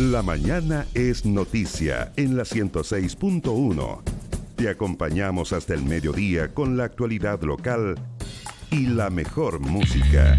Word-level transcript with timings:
La 0.00 0.22
mañana 0.22 0.86
es 0.94 1.26
noticia 1.26 2.10
en 2.16 2.34
la 2.34 2.44
106.1. 2.44 4.00
Te 4.56 4.70
acompañamos 4.70 5.52
hasta 5.52 5.74
el 5.74 5.82
mediodía 5.82 6.54
con 6.54 6.78
la 6.78 6.84
actualidad 6.84 7.42
local 7.42 7.96
y 8.70 8.86
la 8.86 9.10
mejor 9.10 9.60
música. 9.60 10.38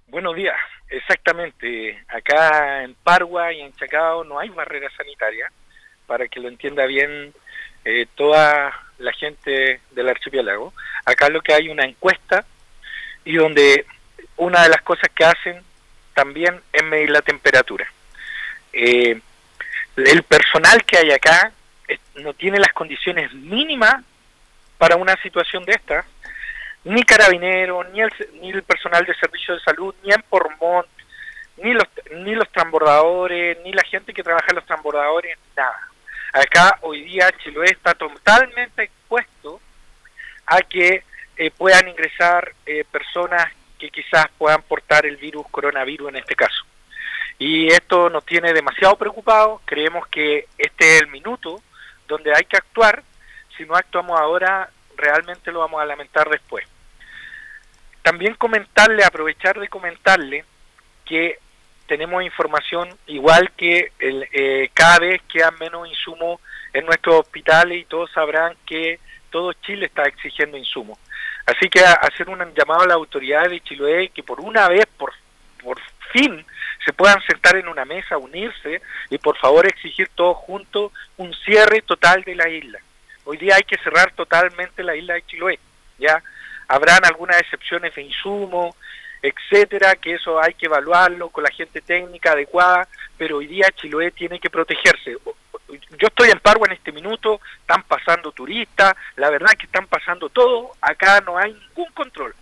Buenos 0.10 0.38
días, 0.38 0.56
exactamente. 0.90 2.02
Acá 2.08 2.84
en 2.84 2.96
Pargua 2.96 3.52
y 3.52 3.60
en 3.60 3.74
Chacao 3.74 4.24
no 4.24 4.40
hay 4.40 4.48
barrera 4.48 4.90
sanitaria, 4.96 5.52
para 6.06 6.30
que 6.30 6.40
lo 6.40 6.48
entienda 6.48 6.86
bien 6.86 7.34
eh, 7.84 8.08
toda 8.16 8.72
la 9.00 9.12
gente 9.12 9.82
del 9.92 10.08
archipiélago. 10.08 10.74
Acá 11.04 11.28
lo 11.28 11.42
que 11.42 11.54
hay 11.54 11.68
una 11.68 11.84
encuesta 11.84 12.46
y 13.26 13.36
donde 13.36 13.86
una 14.38 14.64
de 14.64 14.70
las 14.70 14.82
cosas 14.82 15.10
que 15.14 15.26
hacen 15.26 15.62
también 16.14 16.62
es 16.72 16.84
medir 16.86 17.10
la 17.10 17.22
temperatura. 17.22 17.86
Eh, 18.72 19.20
el 19.98 20.24
personal 20.24 20.86
que 20.86 21.00
hay 21.00 21.12
acá 21.12 21.52
no 22.16 22.34
tiene 22.34 22.60
las 22.60 22.72
condiciones 22.72 23.34
mínimas 23.34 24.06
para 24.78 24.96
una 24.96 25.22
situación 25.22 25.66
de 25.66 25.74
esta, 25.74 26.06
ni 26.84 27.04
carabineros, 27.04 27.90
ni 27.92 28.02
el, 28.02 28.12
ni 28.42 28.52
el 28.52 28.64
personal 28.64 29.06
de 29.06 29.16
servicio 29.16 29.54
de 29.54 29.60
salud, 29.62 29.94
ni 30.04 30.12
en 30.12 30.22
Pormont, 30.24 30.88
ni 31.58 31.74
los, 31.74 31.86
ni 32.12 32.36
los 32.36 32.50
transbordadores, 32.52 33.58
ni 33.64 33.74
la 33.74 33.84
gente 33.84 34.14
que 34.14 34.24
trabaja 34.24 34.48
en 34.50 34.56
los 34.56 34.66
transbordadores, 34.66 35.38
nada. 35.56 35.80
Acá 36.34 36.78
hoy 36.82 37.04
día 37.04 37.32
Chiloé 37.44 37.68
está 37.72 37.94
totalmente 37.94 38.84
expuesto 38.84 39.60
a 40.46 40.62
que 40.62 41.04
eh, 41.38 41.52
puedan 41.52 41.88
ingresar 41.88 42.54
eh, 42.66 42.84
personas 42.92 43.52
que 43.80 43.90
quizás 43.90 44.28
puedan 44.38 44.62
portar 44.64 45.06
el 45.06 45.18
virus 45.18 45.48
coronavirus 45.50 46.10
en 46.10 46.16
este 46.18 46.36
caso. 46.36 46.66
Y 47.40 47.68
esto 47.68 48.10
nos 48.10 48.26
tiene 48.26 48.54
demasiado 48.54 48.96
preocupados, 48.96 49.62
creemos 49.66 50.08
que 50.08 50.48
este 50.58 50.96
es 50.96 51.02
el 51.04 51.08
minuto 51.08 51.62
donde 52.08 52.34
hay 52.34 52.46
que 52.46 52.58
actuar, 52.58 53.04
si 53.56 53.66
no 53.66 53.76
actuamos 53.76 54.20
ahora 54.20 54.70
realmente 54.98 55.52
lo 55.52 55.60
vamos 55.60 55.82
a 55.82 55.86
lamentar 55.86 56.30
después. 56.30 56.66
También 58.02 58.36
comentarle, 58.36 59.04
aprovechar 59.04 59.60
de 59.60 59.68
comentarle 59.68 60.46
que 61.06 61.40
tenemos 61.88 62.24
información 62.24 62.90
igual 63.08 63.52
que 63.56 63.92
el, 64.00 64.28
eh, 64.32 64.70
cada 64.74 65.00
vez 65.00 65.22
quedan 65.32 65.58
menos 65.60 65.88
insumos 65.88 66.42
en 66.74 66.86
nuestros 66.86 67.22
hospitales 67.22 67.80
y 67.80 67.86
todos 67.86 68.12
sabrán 68.12 68.56
que 68.66 69.00
todo 69.30 69.54
Chile 69.54 69.86
está 69.86 70.04
exigiendo 70.04 70.58
insumos. 70.58 71.00
Así 71.46 71.70
que 71.70 71.80
hacer 71.80 72.30
un 72.30 72.40
llamado 72.54 72.82
a 72.82 72.88
la 72.88 72.96
autoridad 72.96 73.50
de 73.50 73.62
Chiloé 73.62 74.10
que 74.10 74.22
por 74.22 74.42
una 74.42 74.68
vez, 74.68 74.86
por, 74.98 75.14
por 75.64 75.80
fin, 76.12 76.46
se 76.86 76.94
puedan 76.94 77.22
sentar 77.24 77.56
en 77.56 77.68
una 77.68 77.86
mesa, 77.86 78.18
unirse 78.18 78.82
y 79.10 79.18
por 79.18 79.38
favor 79.38 79.66
exigir 79.66 80.10
todos 80.16 80.38
juntos 80.38 80.92
un 81.18 81.34
cierre 81.34 81.82
total 81.82 82.24
de 82.24 82.36
la 82.36 82.50
isla. 82.50 82.80
Hoy 83.28 83.38
día 83.38 83.56
hay 83.56 83.64
que 83.64 83.78
cerrar 83.78 84.12
totalmente 84.14 84.84
la 84.84 84.96
isla 84.96 85.16
de 85.16 85.26
Chiloé, 85.26 85.60
¿ya? 86.00 86.24
Habrán 86.68 87.06
algunas 87.06 87.40
excepciones 87.40 87.94
de 87.94 88.02
insumo, 88.02 88.76
etcétera, 89.22 89.96
que 89.96 90.16
eso 90.16 90.42
hay 90.42 90.54
que 90.54 90.68
evaluarlo 90.68 91.30
con 91.30 91.44
la 91.44 91.52
gente 91.52 91.82
técnica 91.82 92.32
adecuada, 92.32 92.88
pero 93.18 93.38
hoy 93.38 93.48
día 93.48 93.70
Chiloé 93.76 94.12
tiene 94.12 94.40
que 94.40 94.50
protegerse 94.50 95.18
yo 95.68 96.08
estoy 96.08 96.30
en 96.30 96.40
Parwa 96.40 96.68
en 96.68 96.74
este 96.74 96.92
minuto, 96.92 97.42
están 97.60 97.84
pasando 97.84 98.32
turistas, 98.32 98.96
la 99.16 99.30
verdad 99.30 99.52
que 99.58 99.66
están 99.66 99.88
pasando 99.88 100.30
todo, 100.30 100.72
acá 100.82 101.22
no 101.22 101.38
hay 101.38 101.54
ningún 101.54 101.92
control. 101.94 102.34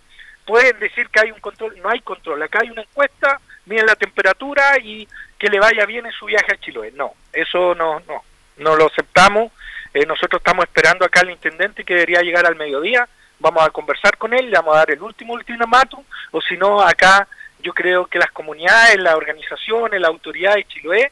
Pueden 0.44 0.78
decir 0.78 1.08
que 1.08 1.20
hay 1.20 1.32
un 1.32 1.40
control, 1.40 1.76
no 1.82 1.90
hay 1.90 2.00
control, 2.00 2.42
acá 2.42 2.60
hay 2.62 2.70
una 2.70 2.82
encuesta, 2.82 3.40
miren 3.64 3.86
la 3.86 3.96
temperatura 3.96 4.78
y 4.78 5.08
que 5.38 5.48
le 5.48 5.58
vaya 5.58 5.84
bien 5.86 6.06
en 6.06 6.12
su 6.12 6.26
viaje 6.26 6.52
a 6.52 6.60
Chiloé. 6.60 6.92
No, 6.92 7.14
eso 7.32 7.74
no, 7.74 8.00
no, 8.00 8.22
no 8.58 8.76
lo 8.76 8.86
aceptamos. 8.86 9.52
Eh, 9.96 10.04
nosotros 10.04 10.40
estamos 10.40 10.66
esperando 10.66 11.06
acá 11.06 11.20
al 11.20 11.30
intendente 11.30 11.82
que 11.82 11.94
debería 11.94 12.20
llegar 12.20 12.44
al 12.44 12.54
mediodía, 12.54 13.08
vamos 13.38 13.66
a 13.66 13.70
conversar 13.70 14.18
con 14.18 14.34
él, 14.34 14.50
le 14.50 14.56
vamos 14.58 14.74
a 14.74 14.80
dar 14.80 14.90
el 14.90 15.00
último 15.00 15.32
ultimátum, 15.32 16.04
o 16.32 16.40
si 16.42 16.54
no, 16.58 16.82
acá 16.82 17.26
yo 17.60 17.72
creo 17.72 18.04
que 18.04 18.18
las 18.18 18.30
comunidades, 18.30 18.98
las 18.98 19.14
organizaciones, 19.14 19.98
la 19.98 20.08
autoridad 20.08 20.56
de 20.56 20.64
Chiloé, 20.64 21.10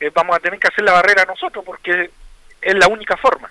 eh, 0.00 0.10
vamos 0.12 0.36
a 0.36 0.40
tener 0.40 0.60
que 0.60 0.68
hacer 0.68 0.84
la 0.84 0.92
barrera 0.92 1.24
nosotros 1.24 1.64
porque 1.64 2.10
es 2.60 2.74
la 2.74 2.88
única 2.88 3.16
forma. 3.16 3.50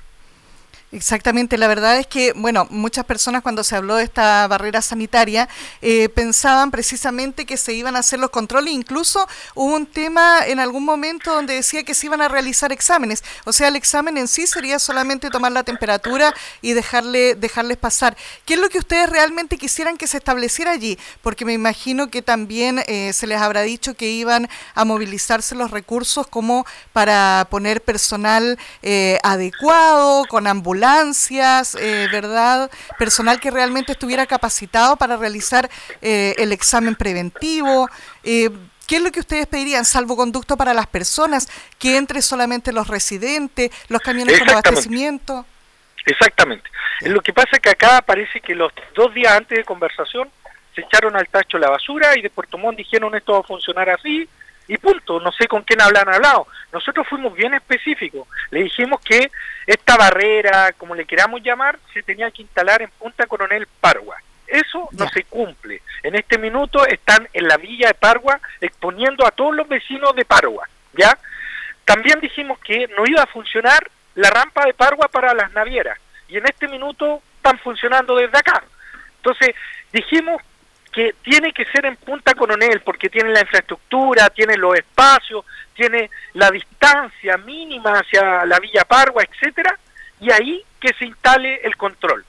Exactamente, 0.92 1.58
la 1.58 1.68
verdad 1.68 1.98
es 1.98 2.08
que, 2.08 2.32
bueno, 2.34 2.68
muchas 2.70 3.04
personas 3.06 3.42
cuando 3.42 3.64
se 3.64 3.76
habló 3.76 3.96
de 3.96 4.04
esta 4.04 4.48
barrera 4.48 4.82
sanitaria 4.82 5.50
eh, 5.82 6.10
pensaban 6.10 6.70
precisamente 6.72 7.46
que 7.46 7.58
se 7.58 7.74
iban 7.74 7.96
a 7.96 8.00
hacer 8.00 8.20
los 8.20 8.30
controles, 8.30 8.72
incluso 8.72 9.28
hubo 9.56 9.76
un 9.76 9.88
tema 9.88 10.46
en 10.46 10.60
algún 10.60 10.86
momento 10.86 11.34
donde 11.34 11.56
decía 11.56 11.84
que 11.84 11.96
se 11.96 12.06
iban 12.06 12.22
a 12.22 12.28
realizar 12.30 12.72
exámenes, 12.72 13.24
o 13.46 13.52
sea, 13.52 13.68
el 13.68 13.76
examen 13.76 14.16
en 14.18 14.28
sí 14.28 14.46
sería 14.48 14.78
solamente 14.78 15.32
tomar 15.32 15.52
la 15.52 15.64
temperatura 15.64 16.34
y 16.62 16.74
dejarle, 16.74 17.34
dejarles 17.36 17.78
pasar. 17.78 18.16
¿Qué 18.46 18.54
es 18.54 18.60
lo 18.60 18.70
que 18.70 18.78
ustedes 18.78 19.10
realmente 19.10 19.58
quisieran 19.58 19.98
que 19.98 20.08
se 20.08 20.18
estableciera 20.18 20.72
allí? 20.72 20.98
Porque 21.22 21.46
me 21.46 21.54
imagino 21.54 22.10
que 22.10 22.22
también 22.22 22.82
eh, 22.88 23.12
se 23.12 23.28
les 23.28 23.42
habrá 23.42 23.64
dicho 23.64 23.96
que 23.96 24.12
iban 24.12 24.48
a 24.76 24.86
movilizarse 24.86 25.56
los 25.56 25.72
recursos 25.72 26.28
como 26.28 26.66
para 26.94 27.48
poner 27.50 27.82
personal 27.82 28.58
eh, 28.82 29.20
adecuado, 29.24 30.24
con 30.30 30.48
ambulancias, 30.48 30.75
ambulancias, 30.76 31.76
eh, 31.76 32.08
¿verdad? 32.12 32.70
Personal 33.00 33.40
que 33.40 33.52
realmente 33.52 33.94
estuviera 33.94 34.26
capacitado 34.26 34.98
para 34.98 35.18
realizar 35.18 35.70
eh, 36.02 36.36
el 36.38 36.52
examen 36.52 36.96
preventivo. 36.96 37.90
Eh, 38.24 38.50
¿Qué 38.88 38.98
es 38.98 39.02
lo 39.02 39.12
que 39.12 39.22
ustedes 39.22 39.48
pedirían? 39.48 39.86
Salvoconducto 39.86 40.58
para 40.58 40.74
las 40.74 40.88
personas, 40.88 41.48
que 41.80 41.98
entre 41.98 42.22
solamente 42.22 42.72
los 42.72 42.88
residentes, 42.88 43.72
los 43.90 44.02
camiones 44.02 44.38
con 44.40 44.50
abastecimiento. 44.50 45.46
Exactamente. 46.06 46.70
Lo 47.02 47.22
que 47.22 47.34
pasa 47.34 47.50
es 47.54 47.60
que 47.60 47.70
acá 47.70 48.02
parece 48.02 48.40
que 48.42 48.54
los 48.54 48.72
dos 48.96 49.14
días 49.14 49.34
antes 49.34 49.58
de 49.58 49.64
conversación 49.64 50.30
se 50.76 50.82
echaron 50.82 51.16
al 51.16 51.28
tacho 51.30 51.58
la 51.58 51.70
basura 51.70 52.18
y 52.18 52.22
de 52.22 52.30
Puerto 52.30 52.58
Montt 52.58 52.78
dijeron 52.78 53.16
esto 53.16 53.34
va 53.34 53.40
a 53.40 53.44
funcionar 53.44 53.90
así, 53.90 54.28
y 54.68 54.78
punto, 54.78 55.20
no 55.20 55.32
sé 55.32 55.48
con 55.48 55.64
quién 55.64 55.82
hablan 55.82 56.10
hablado. 56.10 56.48
Nosotros 56.72 57.08
fuimos 57.08 57.34
bien 57.34 57.54
específicos, 57.54 58.28
le 58.52 58.64
dijimos 58.64 59.00
que 59.02 59.32
esta 59.66 59.98
barrera, 59.98 60.74
como 60.74 60.96
le 60.96 61.06
queramos 61.06 61.42
llamar, 61.42 61.80
se 61.94 62.04
tenía 62.04 62.32
que 62.32 62.42
instalar 62.42 62.82
en 62.82 62.90
Punta 62.92 63.26
Coronel 63.28 63.68
Pargua. 63.80 64.18
Eso 64.48 64.90
no 64.92 65.08
se 65.10 65.24
cumple. 65.24 65.82
En 66.04 66.16
este 66.16 66.38
minuto 66.38 66.86
están 66.86 67.28
en 67.34 67.48
la 67.48 67.58
villa 67.58 67.88
de 67.88 67.94
Pargua 67.96 68.40
exponiendo 68.62 69.26
a 69.26 69.32
todos 69.32 69.56
los 69.56 69.68
vecinos 69.68 70.16
de 70.16 70.26
Pargua, 70.26 70.68
¿ya? 70.94 71.18
También 71.84 72.20
dijimos 72.20 72.60
que 72.60 72.88
no 72.98 73.06
iba 73.06 73.24
a 73.24 73.28
funcionar 73.28 73.90
la 74.16 74.30
rampa 74.30 74.66
de 74.66 74.74
Pargua 74.74 75.08
para 75.08 75.34
las 75.34 75.52
navieras 75.54 76.00
y 76.28 76.38
en 76.38 76.46
este 76.46 76.68
minuto 76.68 77.22
están 77.38 77.60
funcionando 77.60 78.16
desde 78.16 78.38
acá. 78.38 78.64
Entonces, 79.18 79.56
dijimos 79.92 80.42
que 80.96 81.14
tiene 81.22 81.52
que 81.52 81.66
ser 81.66 81.86
en 81.86 81.98
Punta 81.98 82.34
Coronel 82.34 82.80
porque 82.80 83.10
tiene 83.10 83.30
la 83.32 83.42
infraestructura, 83.42 84.30
tiene 84.30 84.56
los 84.56 84.78
espacios, 84.78 85.44
tiene 85.74 86.10
la 86.32 86.50
distancia 86.50 87.36
mínima 87.36 88.00
hacia 88.00 88.46
la 88.46 88.58
Villa 88.62 88.86
Pargua, 88.86 89.22
etcétera, 89.22 89.78
y 90.22 90.32
ahí 90.32 90.64
que 90.80 90.94
se 90.94 91.04
instale 91.04 91.60
el 91.66 91.76
control, 91.76 92.24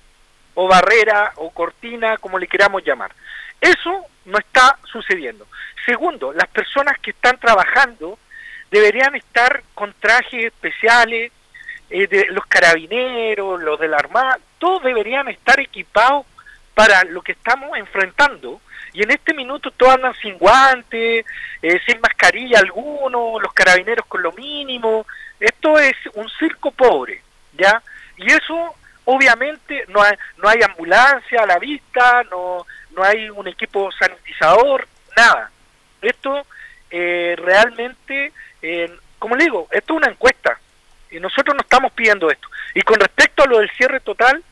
o 0.55 0.67
barrera, 0.67 1.33
o 1.37 1.51
cortina, 1.51 2.17
como 2.17 2.41
le 2.41 2.49
queramos 2.49 2.83
llamar. 2.85 3.13
Eso 3.61 4.05
no 4.25 4.37
está 4.37 4.77
sucediendo. 4.91 5.47
Segundo, 5.85 6.33
las 6.33 6.49
personas 6.49 6.99
que 6.99 7.13
están 7.13 7.39
trabajando 7.39 8.19
deberían 8.73 9.15
estar 9.15 9.63
con 9.77 9.95
trajes 10.01 10.47
especiales, 10.47 11.31
eh, 11.89 12.09
de 12.09 12.27
los 12.31 12.45
carabineros, 12.47 13.63
los 13.63 13.79
de 13.79 13.87
la 13.87 13.99
Armada, 13.99 14.41
todos 14.59 14.83
deberían 14.83 15.29
estar 15.29 15.61
equipados 15.61 16.27
para 16.77 17.05
lo 17.05 17.23
que 17.23 17.33
estamos 17.33 17.71
enfrentando. 17.79 18.61
Y 18.93 19.03
en 19.03 19.11
este 19.11 19.33
minuto 19.33 19.71
todos 19.71 19.95
andan 19.95 20.15
sin 20.21 20.37
guantes, 20.37 21.25
eh, 21.63 21.81
sin 21.87 21.99
mascarilla 22.03 22.59
alguno, 22.59 23.41
los 23.41 23.55
carabineros 23.55 24.05
con 24.05 24.23
lo 24.23 24.31
mínimo. 24.33 25.07
Esto 25.41 25.79
es 25.79 25.97
un 26.13 26.29
circo 26.39 26.71
pobre, 26.71 27.23
¿ya? 27.55 27.83
Y 28.19 28.31
eso, 28.31 28.75
obviamente, 29.07 29.87
no 29.89 30.03
hay, 30.03 30.17
no 30.37 30.51
hay 30.51 30.59
ambulancia 30.63 31.45
a 31.45 31.47
la 31.47 31.59
vista, 31.59 32.23
no, 32.31 32.67
no 32.95 33.03
hay 33.03 33.31
un 33.31 33.49
equipo 33.49 33.91
sanitizador, 33.93 34.87
nada. 35.17 35.51
Esto 36.03 36.47
eh, 36.91 37.37
realmente, 37.39 38.35
eh, 38.61 38.95
como 39.19 39.35
le 39.35 39.45
digo, 39.45 39.67
esto 39.71 39.95
es 39.95 39.97
una 39.97 40.11
encuesta 40.13 40.61
y 41.11 41.21
nosotros 41.21 41.57
no 41.57 41.63
estamos 41.63 41.91
pidiendo 41.93 42.31
esto. 42.31 42.49
Y 42.75 42.83
con 42.83 43.01
respecto 43.01 43.45
a 43.45 43.47
lo 43.47 43.61
del 43.61 43.71
cierre 43.71 44.01
total, 44.01 44.45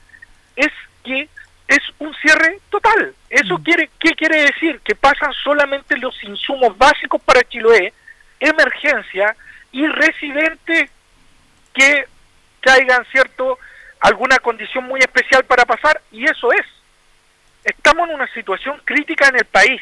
es 0.56 0.72
que 1.04 1.28
es 1.68 1.80
un 1.98 2.14
cierre 2.14 2.60
total. 2.70 3.14
¿Eso 3.30 3.58
mm. 3.58 3.62
quiere, 3.62 3.90
qué 3.98 4.14
quiere 4.14 4.42
decir? 4.42 4.80
Que 4.80 4.94
pasan 4.94 5.32
solamente 5.32 5.96
los 5.96 6.22
insumos 6.24 6.76
básicos 6.76 7.20
para 7.22 7.42
Chiloé, 7.42 7.92
emergencia 8.40 9.34
y 9.72 9.86
residentes 9.86 10.90
que 11.72 12.06
traigan 12.60 13.04
cierto 13.06 13.58
alguna 14.00 14.38
condición 14.38 14.84
muy 14.84 15.00
especial 15.00 15.44
para 15.44 15.64
pasar 15.64 16.00
y 16.12 16.24
eso 16.24 16.52
es. 16.52 16.66
Estamos 17.64 18.08
en 18.08 18.16
una 18.16 18.26
situación 18.34 18.80
crítica 18.84 19.28
en 19.28 19.36
el 19.36 19.44
país. 19.46 19.80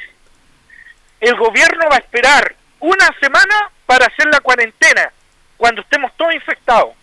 El 1.21 1.35
gobierno 1.37 1.87
va 1.91 1.97
a 1.97 2.01
esperar 2.01 2.55
una 2.79 3.09
semana 3.21 3.71
para 3.87 4.07
hacer 4.07 4.27
la 4.27 4.41
cuarentena 4.41 5.13
cuando 5.57 5.83
estemos 5.83 6.13
todos 6.17 6.35
infectados. 6.35 6.95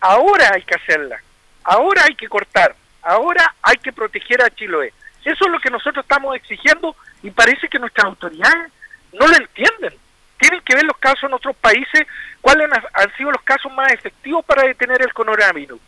Ahora 0.00 0.50
hay 0.54 0.62
que 0.62 0.74
hacerla. 0.74 1.20
Ahora 1.64 2.02
hay 2.06 2.14
que 2.14 2.28
cortar. 2.28 2.74
Ahora 3.02 3.54
hay 3.62 3.76
que 3.76 3.92
proteger 3.92 4.42
a 4.42 4.50
Chiloé. 4.50 4.92
Eso 5.24 5.44
es 5.44 5.50
lo 5.50 5.60
que 5.60 5.70
nosotros 5.70 6.04
estamos 6.04 6.34
exigiendo 6.36 6.96
y 7.22 7.30
parece 7.30 7.68
que 7.68 7.78
nuestras 7.78 8.06
autoridades 8.06 8.72
no 9.12 9.26
lo 9.26 9.36
entienden. 9.36 9.94
Tienen 10.38 10.60
que 10.62 10.74
ver 10.74 10.84
los 10.84 10.96
casos 10.98 11.24
en 11.24 11.34
otros 11.34 11.56
países, 11.56 12.06
cuáles 12.40 12.70
han 12.94 13.16
sido 13.16 13.32
los 13.32 13.42
casos 13.42 13.72
más 13.72 13.92
efectivos 13.92 14.44
para 14.44 14.62
detener 14.62 15.02
el 15.02 15.12
coronavirus. 15.12 15.80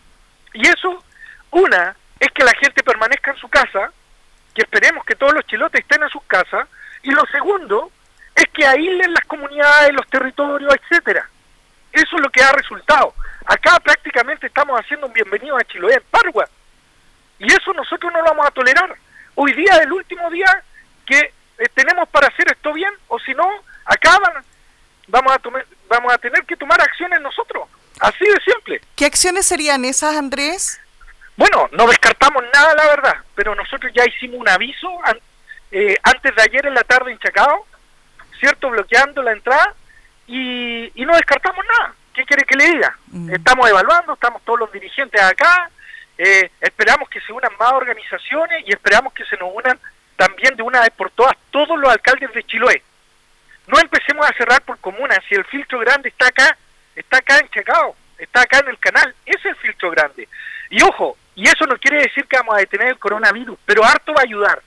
Y 0.52 0.68
eso, 0.68 1.02
una, 1.50 1.96
es 2.18 2.28
que 2.32 2.44
la 2.44 2.52
gente 2.54 2.82
permanezca 2.82 3.30
en 3.30 3.36
su 3.38 3.48
casa, 3.48 3.92
que 4.54 4.62
esperemos 4.62 5.04
que 5.04 5.14
todos 5.14 5.32
los 5.32 5.46
chilotes 5.46 5.80
estén 5.80 6.02
en 6.02 6.08
sus 6.10 6.22
casas, 6.24 6.68
y 7.02 7.12
lo 7.12 7.24
segundo 7.26 7.90
es 8.34 8.44
que 8.52 8.66
aíslen 8.66 9.14
las 9.14 9.24
comunidades, 9.24 9.94
los 9.94 10.06
territorios, 10.08 10.74
etcétera. 10.74 11.28
Eso 11.92 12.16
es 12.16 12.22
lo 12.22 12.30
que 12.30 12.42
ha 12.42 12.52
resultado. 12.52 13.14
Acá 13.46 13.78
prácticamente 13.80 14.46
estamos 14.46 14.78
haciendo 14.78 15.06
un 15.06 15.12
bienvenido 15.12 15.56
a 15.56 15.64
Chiloé 15.64 15.94
en 15.94 16.02
Pargua. 16.10 16.48
Y 17.40 17.46
eso 17.52 17.72
nosotros 17.72 18.12
no 18.12 18.20
lo 18.20 18.26
vamos 18.26 18.46
a 18.46 18.50
tolerar. 18.50 18.94
Hoy 19.34 19.52
día 19.54 19.72
es 19.72 19.80
el 19.80 19.92
último 19.92 20.30
día 20.30 20.62
que 21.06 21.18
eh, 21.18 21.68
tenemos 21.74 22.08
para 22.10 22.28
hacer 22.28 22.46
esto 22.52 22.72
bien, 22.72 22.92
o 23.08 23.18
si 23.18 23.32
no, 23.34 23.48
acaban, 23.86 24.44
vamos 25.08 25.32
a, 25.32 25.38
tomar, 25.38 25.66
vamos 25.88 26.12
a 26.12 26.18
tener 26.18 26.44
que 26.44 26.56
tomar 26.56 26.80
acciones 26.80 27.20
nosotros. 27.20 27.66
Así 27.98 28.24
de 28.24 28.40
simple. 28.44 28.80
¿Qué 28.94 29.06
acciones 29.06 29.46
serían 29.46 29.84
esas, 29.84 30.16
Andrés? 30.16 30.80
Bueno, 31.36 31.68
no 31.72 31.86
descartamos 31.86 32.44
nada, 32.52 32.74
la 32.74 32.86
verdad, 32.86 33.14
pero 33.34 33.54
nosotros 33.54 33.90
ya 33.94 34.04
hicimos 34.04 34.38
un 34.40 34.48
aviso 34.48 34.90
eh, 35.70 35.96
antes 36.02 36.36
de 36.36 36.42
ayer 36.42 36.66
en 36.66 36.74
la 36.74 36.84
tarde 36.84 37.12
en 37.12 37.18
Chacao, 37.18 37.66
¿cierto? 38.38 38.68
Bloqueando 38.68 39.22
la 39.22 39.32
entrada 39.32 39.74
y, 40.26 40.92
no 40.96 41.14
descartamos 41.14 41.64
nada. 41.66 41.94
¿Qué 42.12 42.24
quiere 42.24 42.44
que 42.44 42.56
le 42.56 42.66
diga? 42.66 42.96
Mm. 43.06 43.34
Estamos 43.34 43.68
evaluando, 43.68 44.12
estamos 44.12 44.42
todos 44.44 44.60
los 44.60 44.72
dirigentes 44.72 45.20
acá, 45.20 45.70
eh, 46.22 46.50
esperamos 46.60 47.08
que 47.08 47.18
se 47.22 47.32
unan 47.32 47.50
más 47.58 47.72
organizaciones 47.72 48.62
y 48.66 48.72
esperamos 48.72 49.14
que 49.14 49.24
se 49.24 49.38
nos 49.38 49.54
unan 49.54 49.80
también 50.16 50.54
de 50.54 50.62
una 50.62 50.80
vez 50.80 50.90
por 50.90 51.10
todas 51.12 51.34
todos 51.50 51.78
los 51.78 51.90
alcaldes 51.90 52.30
de 52.34 52.44
Chiloé. 52.44 52.82
No 53.66 53.80
empecemos 53.80 54.28
a 54.28 54.34
cerrar 54.34 54.60
por 54.60 54.78
comunas, 54.80 55.18
si 55.26 55.34
el 55.34 55.46
filtro 55.46 55.78
grande 55.78 56.10
está 56.10 56.28
acá, 56.28 56.58
está 56.94 57.16
acá 57.16 57.38
en 57.38 57.48
Chacao, 57.48 57.96
está 58.18 58.42
acá 58.42 58.58
en 58.58 58.68
el 58.68 58.78
canal, 58.78 59.14
ese 59.24 59.38
es 59.38 59.44
el 59.46 59.56
filtro 59.56 59.90
grande. 59.92 60.28
Y 60.68 60.82
ojo, 60.82 61.16
y 61.36 61.48
eso 61.48 61.64
no 61.64 61.78
quiere 61.78 62.02
decir 62.02 62.26
que 62.26 62.36
vamos 62.36 62.54
a 62.54 62.58
detener 62.58 62.88
el 62.88 62.98
coronavirus, 62.98 63.58
pero 63.64 63.82
harto 63.82 64.12
va 64.12 64.20
a 64.20 64.24
ayudar. 64.24 64.60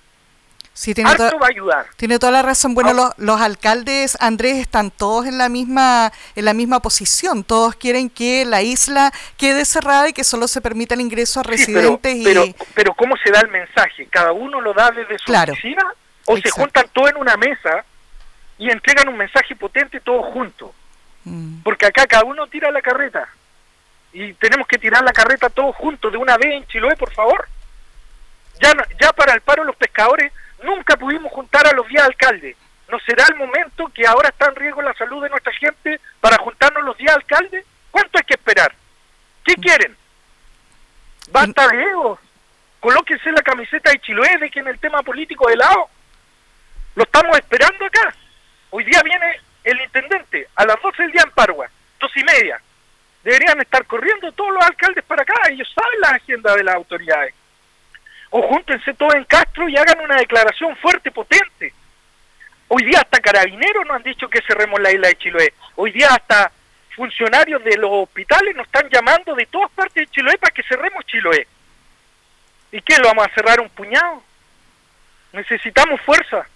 Sí, 0.73 0.95
tiene 0.95 1.11
harto 1.11 1.37
va 1.37 1.45
a 1.45 1.49
ayudar. 1.49 1.85
Tiene 1.97 2.17
toda 2.17 2.31
la 2.31 2.41
razón. 2.41 2.73
Bueno, 2.73 2.93
los, 2.93 3.13
los, 3.17 3.39
alcaldes, 3.39 4.17
Andrés, 4.19 4.57
están 4.57 4.89
todos 4.89 5.27
en 5.27 5.37
la 5.37 5.47
misma 5.47 6.11
en 6.35 6.45
la 6.45 6.53
misma 6.55 6.81
posición. 6.81 7.43
Todos 7.43 7.75
quieren 7.75 8.09
que 8.09 8.43
la 8.43 8.63
isla 8.63 9.13
quede 9.37 9.65
cerrada 9.65 10.09
y 10.09 10.13
que 10.13 10.23
solo 10.23 10.47
se 10.47 10.61
permita 10.61 10.95
el 10.95 11.01
ingreso 11.01 11.41
a 11.41 11.43
residentes. 11.43 12.21
pero, 12.23 12.45
y... 12.45 12.55
pero, 12.73 12.93
¿cómo 12.95 13.15
se 13.17 13.29
da 13.29 13.41
el 13.41 13.49
mensaje? 13.49 14.07
¿Cada 14.07 14.31
uno 14.31 14.61
lo 14.61 14.73
da 14.73 14.89
desde 14.89 15.19
su 15.19 15.31
oficina? 15.31 15.83
¿O 16.25 16.37
se 16.37 16.49
juntan 16.49 16.87
todos 16.91 17.11
en 17.11 17.17
una 17.17 17.37
mesa 17.37 17.85
y 18.57 18.71
entregan 18.71 19.09
un 19.09 19.17
mensaje 19.17 19.55
potente 19.55 19.99
todos 19.99 20.25
juntos? 20.33 20.71
Mm. 21.23 21.61
Porque 21.61 21.85
acá 21.85 22.07
cada 22.07 22.23
uno 22.23 22.47
tira 22.47 22.71
la 22.71 22.81
carreta. 22.81 23.29
Y 24.11 24.33
tenemos 24.33 24.65
que 24.67 24.79
tirar 24.79 25.03
la 25.03 25.11
carreta 25.11 25.49
todos 25.49 25.75
juntos 25.75 26.11
de 26.11 26.17
una 26.17 26.35
vez 26.37 26.53
en 26.53 26.65
Chiloé, 26.67 26.95
por 26.95 27.11
favor. 27.13 27.47
Ya, 28.59 28.73
ya 28.99 29.11
para 29.13 29.33
el 29.33 29.41
paro 29.41 29.63
los 29.63 29.75
pescadores 29.75 30.31
nunca 30.63 30.95
pudimos 30.97 31.31
juntar 31.31 31.67
a 31.67 31.73
los 31.73 31.87
10 31.87 32.03
alcaldes. 32.03 32.55
¿No 32.89 32.99
será 32.99 33.25
el 33.29 33.35
momento 33.35 33.91
que 33.93 34.05
ahora 34.05 34.29
está 34.29 34.47
en 34.47 34.55
riesgo 34.55 34.81
la 34.81 34.93
salud 34.93 35.23
de 35.23 35.29
nuestra 35.29 35.53
gente 35.53 35.99
para 36.19 36.37
juntarnos 36.37 36.83
los 36.83 36.97
10 36.97 37.11
alcaldes? 37.11 37.65
¿Cuánto 37.91 38.17
hay 38.17 38.23
que 38.23 38.33
esperar? 38.33 38.73
¿Qué 39.43 39.55
quieren? 39.55 39.95
Basta 41.31 41.67
de 41.67 41.83
ego. 41.83 42.19
Colóquense 42.79 43.31
la 43.31 43.41
camiseta 43.41 43.91
de 43.91 43.99
Chiloé 43.99 44.37
de 44.37 44.49
que 44.49 44.59
en 44.59 44.67
el 44.67 44.79
tema 44.79 45.01
político 45.03 45.47
de 45.49 45.57
lado. 45.57 45.89
Lo 46.95 47.03
estamos 47.03 47.37
esperando 47.37 47.85
acá. 47.85 48.13
Hoy 48.69 48.83
día 48.83 49.01
viene 49.03 49.39
el 49.63 49.81
intendente 49.81 50.47
a 50.55 50.65
las 50.65 50.81
12 50.81 51.03
del 51.03 51.11
día 51.11 51.23
en 51.25 51.31
Pargua, 51.31 51.69
dos 51.99 52.11
y 52.15 52.23
media. 52.23 52.61
Deberían 53.23 53.59
estar 53.61 53.85
corriendo 53.85 54.31
todos 54.33 54.53
los 54.53 54.63
alcaldes 54.63 55.03
para 55.05 55.21
acá, 55.23 55.33
ellos 55.49 55.71
saben 55.73 56.01
la 56.01 56.09
agenda 56.09 56.55
de 56.55 56.63
las 56.63 56.75
autoridades. 56.75 57.33
O 58.35 58.41
júntense 58.41 58.95
todos 58.95 59.13
en 59.13 59.25
Castro 59.25 59.69
y 59.69 59.77
hagan 59.77 59.99
una 59.99 60.15
declaración 60.15 60.75
fuerte, 60.77 61.11
potente. 61.11 61.71
Hoy 62.67 62.83
día 62.83 62.97
hasta 63.01 63.19
carabineros 63.19 63.85
nos 63.85 63.97
han 63.97 64.01
dicho 64.01 64.27
que 64.27 64.41
cerremos 64.41 64.81
la 64.81 64.91
isla 64.91 65.09
de 65.09 65.17
Chiloé. 65.19 65.53
Hoy 65.75 65.91
día 65.91 66.07
hasta 66.07 66.51
funcionarios 66.95 67.63
de 67.63 67.77
los 67.77 67.91
hospitales 67.91 68.55
nos 68.55 68.65
están 68.65 68.89
llamando 68.89 69.35
de 69.35 69.45
todas 69.45 69.69
partes 69.73 69.93
de 69.93 70.07
Chiloé 70.07 70.35
para 70.39 70.51
que 70.51 70.63
cerremos 70.63 71.05
Chiloé. 71.05 71.47
¿Y 72.71 72.81
qué? 72.81 72.97
¿Lo 72.97 73.09
vamos 73.09 73.27
a 73.27 73.35
cerrar 73.35 73.59
un 73.59 73.69
puñado? 73.69 74.23
Necesitamos 75.33 76.01
fuerza. 76.01 76.47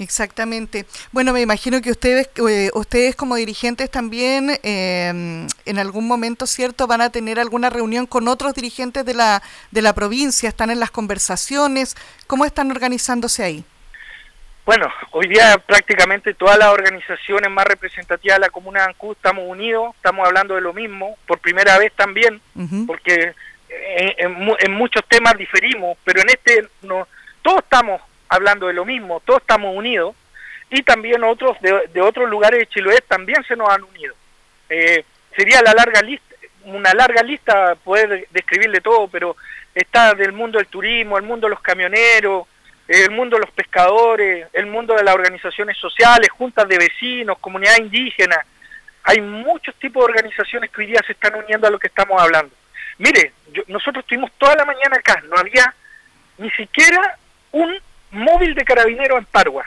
Exactamente. 0.00 0.86
Bueno, 1.12 1.34
me 1.34 1.42
imagino 1.42 1.82
que 1.82 1.90
ustedes, 1.90 2.30
eh, 2.48 2.70
ustedes 2.72 3.14
como 3.14 3.36
dirigentes 3.36 3.90
también, 3.90 4.58
em, 4.62 5.46
en 5.66 5.78
algún 5.78 6.08
momento, 6.08 6.46
cierto, 6.46 6.86
van 6.86 7.02
a 7.02 7.10
tener 7.10 7.38
alguna 7.38 7.68
reunión 7.68 8.06
con 8.06 8.26
otros 8.26 8.54
dirigentes 8.54 9.04
de 9.04 9.12
la 9.12 9.42
de 9.70 9.82
la 9.82 9.92
provincia. 9.92 10.48
Están 10.48 10.70
en 10.70 10.80
las 10.80 10.90
conversaciones. 10.90 11.96
¿Cómo 12.26 12.46
están 12.46 12.70
organizándose 12.70 13.44
ahí? 13.44 13.64
Bueno, 14.64 14.90
hoy 15.10 15.28
día 15.28 15.58
prácticamente 15.58 16.32
todas 16.32 16.56
las 16.56 16.68
organizaciones 16.68 17.50
más 17.50 17.66
representativas 17.66 18.36
de 18.36 18.40
la 18.40 18.50
comuna 18.50 18.80
de 18.80 18.86
Ancú 18.86 19.12
estamos 19.12 19.44
unidos, 19.46 19.94
estamos 19.96 20.26
hablando 20.26 20.54
de 20.54 20.60
lo 20.62 20.72
mismo, 20.72 21.16
por 21.26 21.40
primera 21.40 21.76
vez 21.78 21.92
también, 21.94 22.40
porque 22.86 23.34
en, 23.68 24.54
en, 24.60 24.72
muchos 24.72 25.04
temas 25.08 25.36
diferimos, 25.36 25.98
pero 26.04 26.20
en 26.20 26.28
este 26.30 26.68
no, 26.82 27.08
todos 27.42 27.62
estamos 27.64 28.00
hablando 28.30 28.68
de 28.68 28.72
lo 28.72 28.84
mismo, 28.84 29.20
todos 29.20 29.42
estamos 29.42 29.76
unidos 29.76 30.14
y 30.70 30.82
también 30.82 31.22
otros 31.24 31.58
de, 31.60 32.00
otros 32.00 32.30
lugares 32.30 32.60
de 32.60 32.66
Chiloé 32.68 33.00
también 33.02 33.42
se 33.44 33.56
nos 33.56 33.68
han 33.68 33.82
unido. 33.82 34.14
Eh, 34.68 35.04
sería 35.36 35.60
la 35.62 35.74
larga 35.74 36.00
lista, 36.00 36.34
una 36.64 36.94
larga 36.94 37.22
lista 37.22 37.74
poder 37.74 38.28
describirle 38.30 38.80
todo, 38.80 39.08
pero 39.08 39.36
está 39.74 40.14
del 40.14 40.32
mundo 40.32 40.58
del 40.58 40.68
turismo, 40.68 41.18
el 41.18 41.24
mundo 41.24 41.48
de 41.48 41.50
los 41.50 41.60
camioneros, 41.60 42.46
el 42.86 43.10
mundo 43.10 43.36
de 43.36 43.40
los 43.40 43.50
pescadores, 43.50 44.46
el 44.52 44.66
mundo 44.66 44.94
de 44.94 45.02
las 45.02 45.14
organizaciones 45.14 45.76
sociales, 45.76 46.30
juntas 46.30 46.68
de 46.68 46.78
vecinos, 46.78 47.38
comunidad 47.38 47.78
indígena. 47.78 48.38
Hay 49.04 49.20
muchos 49.20 49.74
tipos 49.74 50.06
de 50.06 50.12
organizaciones 50.12 50.70
que 50.70 50.82
hoy 50.82 50.86
día 50.86 51.00
se 51.04 51.12
están 51.12 51.34
uniendo 51.34 51.66
a 51.66 51.70
lo 51.70 51.80
que 51.80 51.88
estamos 51.88 52.20
hablando. 52.20 52.54
Mire, 52.98 53.32
nosotros 53.66 54.04
estuvimos 54.04 54.30
toda 54.38 54.54
la 54.54 54.64
mañana 54.64 54.96
acá, 54.96 55.20
no 55.28 55.36
había 55.36 55.74
ni 56.38 56.50
siquiera 56.50 57.18
un 57.52 57.76
móvil 58.10 58.54
de 58.54 58.64
carabinero 58.64 59.18
en 59.18 59.24
Pargua 59.26 59.64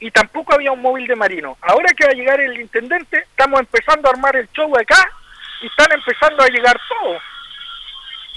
y 0.00 0.10
tampoco 0.10 0.54
había 0.54 0.72
un 0.72 0.80
móvil 0.80 1.06
de 1.06 1.14
marino. 1.14 1.56
Ahora 1.60 1.92
que 1.96 2.04
va 2.04 2.10
a 2.10 2.14
llegar 2.14 2.40
el 2.40 2.58
intendente, 2.58 3.18
estamos 3.18 3.60
empezando 3.60 4.08
a 4.08 4.12
armar 4.12 4.34
el 4.36 4.48
show 4.50 4.74
acá 4.76 5.10
y 5.62 5.66
están 5.66 5.92
empezando 5.92 6.42
a 6.42 6.48
llegar 6.48 6.78
todos. 6.88 7.22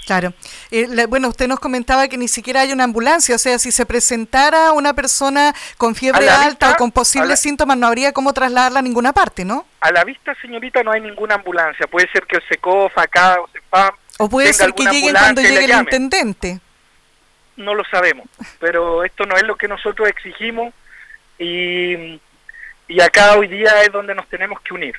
Claro. 0.06 0.34
Eh, 0.70 1.06
bueno, 1.08 1.28
usted 1.28 1.48
nos 1.48 1.58
comentaba 1.58 2.08
que 2.08 2.18
ni 2.18 2.28
siquiera 2.28 2.60
hay 2.60 2.72
una 2.72 2.84
ambulancia, 2.84 3.36
o 3.36 3.38
sea, 3.38 3.58
si 3.58 3.72
se 3.72 3.86
presentara 3.86 4.72
una 4.72 4.92
persona 4.92 5.54
con 5.78 5.94
fiebre 5.94 6.28
alta 6.28 6.72
o 6.72 6.76
con 6.76 6.92
posibles 6.92 7.40
síntomas, 7.40 7.78
no 7.78 7.86
habría 7.86 8.12
cómo 8.12 8.34
trasladarla 8.34 8.80
a 8.80 8.82
ninguna 8.82 9.14
parte, 9.14 9.46
¿no? 9.46 9.66
A 9.80 9.90
la 9.90 10.04
vista, 10.04 10.34
señorita, 10.42 10.82
no 10.82 10.92
hay 10.92 11.00
ninguna 11.00 11.36
ambulancia. 11.36 11.86
Puede 11.86 12.06
ser 12.12 12.26
que 12.26 12.36
el 12.36 12.42
SECOF 12.48 12.96
acá 12.98 13.40
o 13.40 13.48
CEPAM... 13.48 13.94
O 14.18 14.28
puede 14.28 14.52
ser 14.52 14.74
que 14.74 14.84
llegue 14.84 15.10
cuando 15.10 15.40
llegue 15.40 15.64
el 15.64 15.72
intendente. 15.72 16.60
No 17.56 17.74
lo 17.74 17.84
sabemos, 17.84 18.26
pero 18.58 19.04
esto 19.04 19.26
no 19.26 19.36
es 19.36 19.44
lo 19.44 19.56
que 19.56 19.68
nosotros 19.68 20.08
exigimos 20.08 20.74
y, 21.38 22.20
y 22.88 23.00
acá 23.00 23.36
hoy 23.36 23.48
día 23.48 23.82
es 23.82 23.92
donde 23.92 24.14
nos 24.14 24.28
tenemos 24.28 24.60
que 24.60 24.74
unir. 24.74 24.96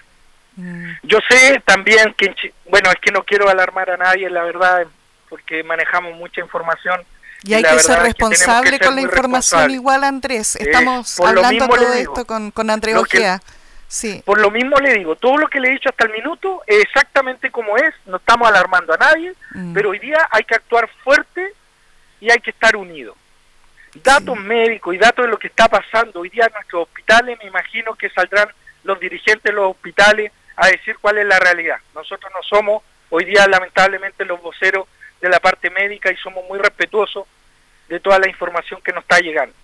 Mm. 0.55 0.91
Yo 1.03 1.19
sé 1.29 1.61
también 1.65 2.13
que, 2.13 2.33
bueno, 2.69 2.89
es 2.89 2.99
que 3.01 3.11
no 3.11 3.23
quiero 3.23 3.49
alarmar 3.49 3.89
a 3.89 3.97
nadie, 3.97 4.29
la 4.29 4.43
verdad, 4.43 4.87
porque 5.29 5.63
manejamos 5.63 6.15
mucha 6.15 6.41
información. 6.41 7.01
Y 7.43 7.53
hay 7.53 7.63
que 7.63 7.79
ser 7.79 7.99
responsable 7.99 8.79
con 8.79 8.95
la 8.95 9.01
información 9.01 9.71
igual, 9.71 10.03
Andrés. 10.03 10.55
Estamos 10.55 11.19
hablando 11.19 11.67
todo 11.67 11.93
esto 11.93 12.25
con, 12.25 12.51
con 12.51 12.69
Andrés 12.69 12.95
Ojea. 12.95 13.41
Sí. 13.87 14.21
Por 14.25 14.41
lo 14.41 14.49
mismo 14.49 14.77
le 14.77 14.95
digo, 14.95 15.15
todo 15.15 15.37
lo 15.37 15.47
que 15.47 15.59
le 15.59 15.69
he 15.69 15.71
dicho 15.73 15.89
hasta 15.89 16.05
el 16.05 16.11
minuto 16.11 16.63
es 16.65 16.83
exactamente 16.83 17.51
como 17.51 17.77
es, 17.77 17.93
no 18.07 18.17
estamos 18.17 18.47
alarmando 18.47 18.93
a 18.93 18.97
nadie, 18.97 19.33
mm. 19.51 19.73
pero 19.73 19.91
hoy 19.91 19.99
día 19.99 20.27
hay 20.31 20.43
que 20.43 20.55
actuar 20.55 20.89
fuerte 21.03 21.53
y 22.19 22.31
hay 22.31 22.39
que 22.39 22.51
estar 22.51 22.75
unidos. 22.75 23.15
Datos 23.95 24.37
médicos 24.37 24.93
y 24.93 24.97
datos 24.97 25.25
de 25.25 25.31
lo 25.31 25.39
que 25.39 25.47
está 25.47 25.67
pasando 25.67 26.19
hoy 26.19 26.29
día 26.29 26.45
en 26.45 26.53
nuestros 26.53 26.83
hospitales, 26.83 27.37
me 27.39 27.47
imagino 27.47 27.95
que 27.95 28.09
saldrán 28.09 28.49
los 28.83 28.99
dirigentes 28.99 29.43
de 29.43 29.53
los 29.53 29.71
hospitales 29.71 30.31
a 30.55 30.67
decir 30.67 30.97
cuál 30.99 31.17
es 31.17 31.25
la 31.25 31.39
realidad. 31.39 31.77
Nosotros 31.93 32.31
no 32.33 32.43
somos 32.43 32.83
hoy 33.09 33.25
día 33.25 33.47
lamentablemente 33.47 34.25
los 34.25 34.41
voceros 34.41 34.87
de 35.21 35.29
la 35.29 35.39
parte 35.39 35.69
médica 35.69 36.11
y 36.11 36.17
somos 36.17 36.43
muy 36.47 36.59
respetuosos 36.59 37.25
de 37.87 37.99
toda 37.99 38.19
la 38.19 38.27
información 38.27 38.81
que 38.81 38.91
nos 38.91 39.03
está 39.03 39.19
llegando. 39.19 39.55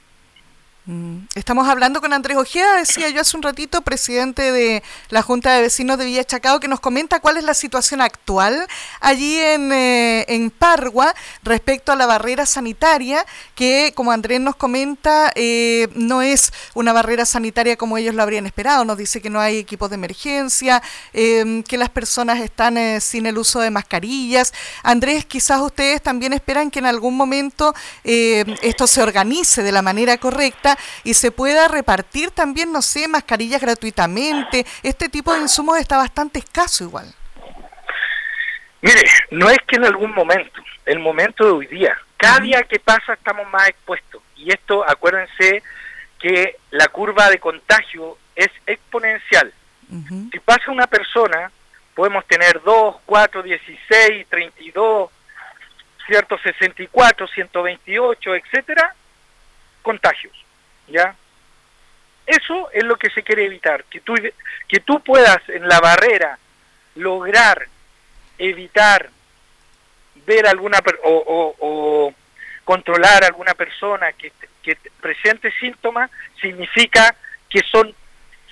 Mm, 0.88 1.26
estamos 1.36 1.68
hablando 1.68 2.02
con 2.02 2.12
Andrés 2.12 2.38
Ojeda, 2.38 2.78
decía 2.78 3.08
yo 3.10 3.22
hace 3.22 3.38
un 3.38 3.44
ratito, 3.44 3.84
presidente 3.84 4.52
de 4.52 4.82
la 5.10 5.22
Junta 5.22 5.54
de 5.54 5.62
Vecinos 5.62 6.00
de 6.00 6.06
Villa 6.06 6.24
Chacao, 6.24 6.60
que 6.60 6.68
nos 6.68 6.80
comenta 6.80 7.20
cuál 7.20 7.38
es 7.38 7.44
la 7.44 7.54
situación 7.54 8.02
actual 8.02 8.66
allí 9.00 9.38
en, 9.38 9.72
eh, 9.72 10.26
en 10.28 10.50
Pargua 10.50 11.14
respecto 11.44 11.92
a 11.92 11.96
la 11.96 12.08
barrera 12.08 12.48
sanitaria, 12.48 13.24
que 13.54 13.94
como 13.94 14.12
Andrés 14.12 14.42
nos 14.42 14.56
comenta, 14.56 15.32
eh, 15.36 15.88
no 15.94 16.24
es 16.24 16.52
una 16.74 16.94
barrera 16.94 17.28
sanitaria 17.28 17.78
como 17.78 18.00
ellos 18.00 18.16
lo 18.16 18.24
habrían 18.24 18.48
esperado. 18.48 18.84
Nos 18.84 18.98
dice 18.98 19.22
que 19.22 19.30
no 19.30 19.40
hay 19.40 19.60
equipos 19.60 19.92
de 19.92 19.96
emergencia, 19.96 20.82
em, 21.14 21.62
que 21.62 21.78
las 21.78 21.90
personas 21.90 22.40
están 22.40 22.78
eh, 22.78 23.00
sin 23.02 23.28
el 23.28 23.38
uso 23.38 23.60
de 23.60 23.70
mascarillas. 23.70 24.52
Andrés, 24.82 25.26
quizás 25.26 25.62
ustedes 25.62 26.02
también 26.02 26.34
esperan 26.34 26.72
que 26.72 26.80
en 26.80 26.88
algún 26.88 27.16
momento 27.16 27.76
esto 28.04 28.88
se 28.88 29.04
organice 29.04 29.62
de 29.62 29.72
la 29.72 29.84
manera 29.84 30.18
correcta 30.18 30.71
y 31.04 31.14
se 31.14 31.32
pueda 31.32 31.68
repartir 31.68 32.32
también, 32.32 32.72
no 32.72 32.82
sé, 32.82 33.08
mascarillas 33.08 33.62
gratuitamente. 33.62 34.66
Este 34.84 35.10
tipo 35.10 35.34
de 35.34 35.42
insumos 35.42 35.78
está 35.80 35.98
bastante 35.98 36.40
escaso 36.40 36.84
igual. 36.84 37.14
Mire, 38.82 39.04
no 39.30 39.50
es 39.50 39.60
que 39.68 39.76
en 39.76 39.86
algún 39.86 40.12
momento, 40.14 40.62
el 40.86 41.00
momento 41.00 41.46
de 41.46 41.52
hoy 41.52 41.68
día, 41.68 41.98
cada 42.18 42.40
día 42.40 42.64
que 42.64 42.80
pasa 42.80 43.14
estamos 43.14 43.48
más 43.50 43.68
expuestos. 43.68 44.22
Y 44.36 44.52
esto, 44.52 44.84
acuérdense 44.88 45.62
que 46.20 46.56
la 46.72 46.88
curva 46.88 47.30
de 47.30 47.40
contagio 47.40 48.18
es 48.36 48.50
exponencial. 48.66 49.54
Si 50.32 50.40
pasa 50.40 50.72
una 50.72 50.88
persona, 50.88 51.52
podemos 51.94 52.26
tener 52.26 52.62
2, 52.64 52.96
4, 53.06 53.44
16, 53.44 54.28
32, 54.30 55.10
cierto, 56.08 56.38
64, 56.38 57.28
128, 57.28 58.36
etcétera, 58.36 58.96
contagios. 59.82 60.34
¿Ya? 60.88 61.16
Eso 62.26 62.70
es 62.72 62.84
lo 62.84 62.96
que 62.98 63.10
se 63.10 63.24
quiere 63.24 63.46
evitar, 63.46 63.84
que 63.86 64.00
tú, 64.00 64.16
que 64.68 64.80
tú 64.80 65.02
puedas 65.02 65.38
en 65.50 65.68
la 65.68 65.80
barrera 65.80 66.38
lograr 66.96 67.68
evitar 68.38 69.10
ver 70.26 70.48
alguna 70.48 70.80
o, 71.04 71.56
o, 71.60 72.14
controlar 72.64 73.24
a 73.24 73.28
alguna 73.28 73.54
persona 73.54 74.14
que, 74.14 74.32
que 74.62 74.78
presente 75.02 75.52
síntomas, 75.60 76.10
significa 76.40 77.16
que 77.50 77.62
son 77.70 77.94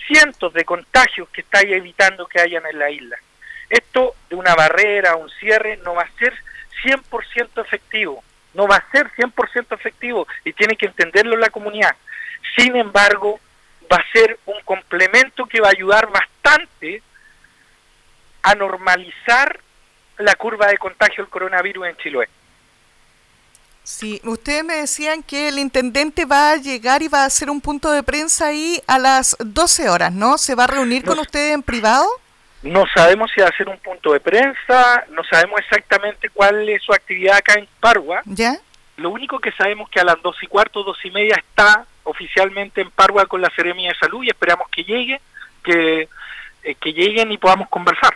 cientos 0.07 0.51
de 0.53 0.65
contagios 0.65 1.29
que 1.29 1.41
estáis 1.41 1.71
evitando 1.71 2.27
que 2.27 2.41
hayan 2.41 2.65
en 2.65 2.79
la 2.79 2.89
isla. 2.89 3.17
Esto 3.69 4.15
de 4.29 4.35
una 4.35 4.55
barrera, 4.55 5.15
un 5.15 5.29
cierre, 5.29 5.77
no 5.85 5.93
va 5.93 6.03
a 6.03 6.17
ser 6.17 6.33
100% 6.83 7.63
efectivo, 7.63 8.23
no 8.53 8.67
va 8.67 8.77
a 8.77 8.91
ser 8.91 9.09
100% 9.11 9.75
efectivo 9.75 10.27
y 10.43 10.53
tiene 10.53 10.75
que 10.75 10.87
entenderlo 10.87 11.37
la 11.37 11.49
comunidad. 11.49 11.95
Sin 12.57 12.75
embargo, 12.75 13.39
va 13.91 13.97
a 13.97 14.11
ser 14.11 14.39
un 14.45 14.59
complemento 14.63 15.45
que 15.45 15.61
va 15.61 15.67
a 15.67 15.71
ayudar 15.71 16.09
bastante 16.09 17.01
a 18.43 18.55
normalizar 18.55 19.59
la 20.17 20.35
curva 20.35 20.67
de 20.67 20.77
contagio 20.77 21.23
del 21.23 21.31
coronavirus 21.31 21.87
en 21.87 21.97
Chiloé. 21.97 22.29
Sí, 23.83 24.21
ustedes 24.23 24.63
me 24.63 24.75
decían 24.75 25.23
que 25.23 25.47
el 25.47 25.57
intendente 25.57 26.25
va 26.25 26.51
a 26.51 26.57
llegar 26.57 27.01
y 27.01 27.07
va 27.07 27.23
a 27.23 27.25
hacer 27.25 27.49
un 27.49 27.59
punto 27.59 27.89
de 27.91 28.03
prensa 28.03 28.47
ahí 28.47 28.81
a 28.85 28.99
las 28.99 29.35
12 29.39 29.89
horas, 29.89 30.13
¿no? 30.13 30.37
¿Se 30.37 30.53
va 30.53 30.65
a 30.65 30.67
reunir 30.67 31.03
con 31.03 31.17
ustedes 31.17 31.55
en 31.55 31.63
privado? 31.63 32.05
No 32.61 32.85
sabemos 32.93 33.31
si 33.33 33.41
va 33.41 33.47
a 33.47 33.49
hacer 33.49 33.67
un 33.67 33.79
punto 33.79 34.13
de 34.13 34.19
prensa, 34.19 35.05
no 35.09 35.23
sabemos 35.23 35.61
exactamente 35.61 36.29
cuál 36.29 36.67
es 36.69 36.83
su 36.83 36.93
actividad 36.93 37.37
acá 37.37 37.53
en 37.53 37.67
Parua. 37.79 38.21
¿Ya? 38.25 38.59
Lo 38.97 39.09
único 39.09 39.39
que 39.39 39.51
sabemos 39.53 39.87
es 39.87 39.93
que 39.93 40.01
a 40.01 40.03
las 40.03 40.21
dos 40.21 40.35
y 40.43 40.47
cuarto, 40.47 40.83
dos 40.83 40.97
y 41.03 41.09
media 41.09 41.35
está 41.37 41.87
oficialmente 42.09 42.81
en 42.81 42.91
Parua 42.91 43.25
con 43.25 43.41
la 43.41 43.49
Seremia 43.55 43.89
de 43.89 43.99
Salud 43.99 44.23
y 44.23 44.29
esperamos 44.29 44.67
que 44.69 44.83
llegue, 44.83 45.21
que, 45.63 46.09
eh, 46.63 46.75
que 46.75 46.93
lleguen 46.93 47.31
y 47.31 47.37
podamos 47.37 47.69
conversar. 47.69 48.13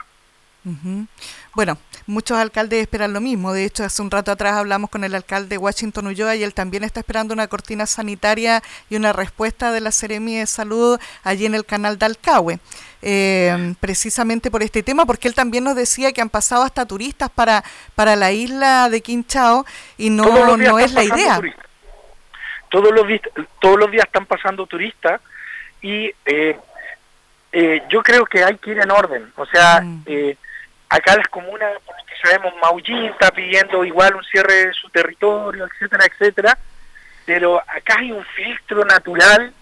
Bueno, 1.54 1.78
muchos 2.08 2.38
alcaldes 2.38 2.82
esperan 2.82 3.12
lo 3.12 3.20
mismo. 3.20 3.52
De 3.52 3.66
hecho, 3.66 3.84
hace 3.84 4.02
un 4.02 4.10
rato 4.10 4.32
atrás 4.32 4.54
hablamos 4.54 4.90
con 4.90 5.04
el 5.04 5.14
alcalde 5.14 5.50
de 5.50 5.58
Washington 5.58 6.08
Ulloa 6.08 6.36
y 6.36 6.44
él 6.44 6.54
también 6.54 6.86
está 6.86 7.02
esperando 7.02 7.34
una 7.34 7.48
cortina 7.48 7.86
sanitaria 7.86 8.64
y 8.90 8.96
una 8.96 9.12
respuesta 9.12 9.74
de 9.74 9.82
la 9.82 9.92
Seremia 9.92 10.40
de 10.40 10.48
Salud 10.48 11.00
allí 11.24 11.46
en 11.46 11.54
el 11.54 11.66
canal 11.66 12.00
de 12.00 12.06
Alcahue. 12.06 12.60
Eh, 13.02 13.76
precisamente 13.82 14.50
por 14.50 14.64
este 14.64 14.82
tema, 14.82 15.06
porque 15.06 15.28
él 15.28 15.36
también 15.36 15.66
nos 15.66 15.76
decía 15.76 16.14
que 16.14 16.22
han 16.22 16.30
pasado 16.30 16.64
hasta 16.64 16.86
turistas 16.86 17.30
para, 17.30 17.62
para 17.94 18.16
la 18.16 18.32
isla 18.32 18.90
de 18.90 19.02
Quinchao 19.02 19.66
y 19.98 20.10
no, 20.10 20.56
no 20.56 20.80
es 20.80 20.94
la 20.94 21.04
idea 21.04 21.42
todos 22.74 22.92
los, 22.92 23.06
todos 23.62 23.78
los 23.78 23.92
días 23.92 24.04
están 24.04 24.26
pasando 24.26 24.66
turistas 24.66 25.22
y 25.80 26.12
eh, 26.26 26.58
eh, 27.52 27.84
yo 27.88 28.02
creo 28.02 28.26
que 28.26 28.44
hay 28.44 28.58
que 28.58 28.72
ir 28.72 28.80
en 28.80 28.90
orden. 28.90 29.32
O 29.36 29.46
sea, 29.46 29.82
mm. 29.82 30.04
eh, 30.08 30.36
acá 30.90 31.16
las 31.16 31.28
comunas, 31.28 31.72
que 32.08 32.28
sabemos, 32.28 32.52
Maullín 32.60 33.06
está 33.06 33.30
pidiendo 33.30 33.86
igual 33.86 34.16
un 34.16 34.24
cierre 34.24 34.66
de 34.66 34.74
su 34.74 34.90
territorio, 34.90 35.68
etcétera, 35.68 36.06
etcétera, 36.08 36.58
pero 37.28 37.60
acá 37.60 37.98
hay 38.00 38.12
un 38.12 38.26
filtro 38.26 38.84
natural 38.86 39.54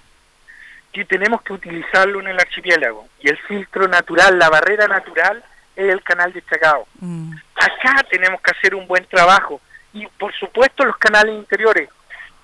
que 0.94 1.04
tenemos 1.04 1.42
que 1.42 1.52
utilizarlo 1.52 2.22
en 2.22 2.30
el 2.30 2.40
archipiélago. 2.40 3.10
Y 3.20 3.28
el 3.28 3.38
filtro 3.40 3.90
natural, 3.90 4.40
la 4.40 4.48
barrera 4.48 4.88
natural, 4.88 5.44
es 5.76 5.92
el 5.92 6.02
canal 6.02 6.32
de 6.32 6.42
Chacao. 6.44 6.88
Mm. 7.02 7.34
Acá 7.56 8.06
tenemos 8.10 8.40
que 8.40 8.52
hacer 8.52 8.74
un 8.74 8.88
buen 8.88 9.06
trabajo. 9.08 9.60
Y 9.92 10.08
por 10.08 10.34
supuesto 10.34 10.86
los 10.86 10.96
canales 10.96 11.36
interiores 11.36 11.90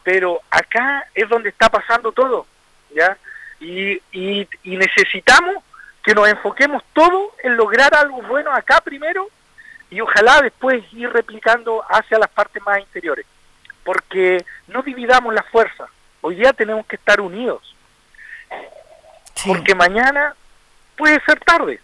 pero 0.08 0.42
acá 0.50 1.06
es 1.14 1.28
donde 1.28 1.50
está 1.50 1.68
pasando 1.68 2.14
todo, 2.14 2.48
¿ya? 2.96 3.18
Y, 3.60 4.02
y, 4.14 4.48
necesitamos 4.64 5.62
que 6.02 6.14
nos 6.14 6.30
enfoquemos 6.30 6.82
todo 6.94 7.34
en 7.44 7.58
lograr 7.58 7.94
algo 7.94 8.22
bueno 8.22 8.54
acá 8.54 8.80
primero 8.80 9.28
y 9.90 10.00
ojalá 10.00 10.42
después 10.42 10.82
ir 10.94 11.10
replicando 11.10 11.84
hacia 11.90 12.20
las 12.20 12.30
partes 12.30 12.64
más 12.64 12.80
interiores, 12.80 13.26
porque 13.84 14.46
no 14.68 14.82
dividamos 14.82 15.34
la 15.34 15.44
fuerza, 15.44 15.88
hoy 16.22 16.36
día 16.36 16.54
tenemos 16.54 16.86
que 16.86 16.96
estar 16.96 17.20
unidos, 17.20 17.76
porque 19.46 19.76
mañana 19.76 20.36
puede 20.96 21.20
ser 21.26 21.38
tarde. 21.42 21.82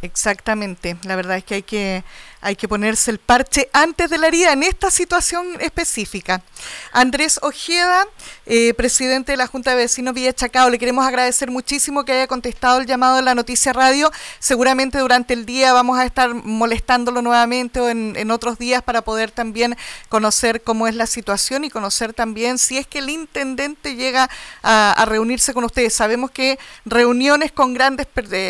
Exactamente, 0.00 0.96
la 1.04 1.16
verdad 1.16 1.36
es 1.36 1.44
que 1.44 1.56
hay 1.56 1.62
que 1.62 2.04
hay 2.42 2.56
que 2.56 2.66
ponerse 2.66 3.12
el 3.12 3.18
parche 3.18 3.70
antes 3.72 4.10
de 4.10 4.18
la 4.18 4.26
herida 4.26 4.52
en 4.52 4.64
esta 4.64 4.90
situación 4.90 5.60
específica. 5.60 6.42
Andrés 6.90 7.38
Ojeda, 7.40 8.04
eh, 8.46 8.74
presidente 8.74 9.32
de 9.32 9.36
la 9.36 9.46
Junta 9.46 9.70
de 9.70 9.76
Vecinos 9.76 10.12
Villa 10.12 10.32
Chacao, 10.32 10.68
le 10.68 10.78
queremos 10.78 11.06
agradecer 11.06 11.52
muchísimo 11.52 12.04
que 12.04 12.12
haya 12.12 12.26
contestado 12.26 12.80
el 12.80 12.86
llamado 12.86 13.16
de 13.16 13.22
la 13.22 13.36
noticia 13.36 13.72
radio. 13.72 14.10
Seguramente 14.40 14.98
durante 14.98 15.34
el 15.34 15.46
día 15.46 15.72
vamos 15.72 15.98
a 15.98 16.04
estar 16.04 16.34
molestándolo 16.34 17.22
nuevamente 17.22 17.80
o 17.80 17.88
en, 17.88 18.30
otros 18.32 18.58
días 18.58 18.82
para 18.82 19.02
poder 19.02 19.30
también 19.30 19.76
conocer 20.08 20.62
cómo 20.62 20.88
es 20.88 20.96
la 20.96 21.06
situación 21.06 21.64
y 21.64 21.70
conocer 21.70 22.12
también 22.12 22.58
si 22.58 22.78
es 22.78 22.86
que 22.86 22.98
el 22.98 23.10
intendente 23.10 23.94
llega 23.94 24.28
a, 24.62 25.04
reunirse 25.06 25.54
con 25.54 25.64
ustedes. 25.64 25.94
Sabemos 25.94 26.30
que 26.32 26.58
reuniones 26.84 27.52
con 27.52 27.72
grandes, 27.74 28.08